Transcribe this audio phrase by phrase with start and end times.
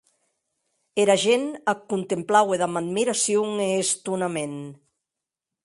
[1.03, 4.57] Era gent ac contemplaue damb admiracion e estonament.